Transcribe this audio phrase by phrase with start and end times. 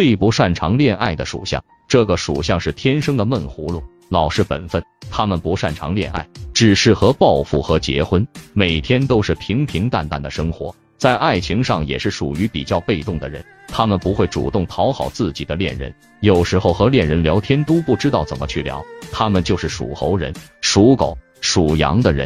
[0.00, 4.82] 最不擅长恋爱的属相，这个属相是天生的闷葫芦，老实本分。
[5.10, 13.44] 他们不擅长恋爱，只适合报复和结婚，每天都是平平淡淡的生活，在爱情上也是属于比较被动的人。
[13.68, 18.82] 他们不会主动讨好自己的恋人，有时候和恋人聊天都不知道怎么去聊，
[19.12, 20.32] 他们就是属猴人、
[20.62, 22.18] 属狗、属羊的人。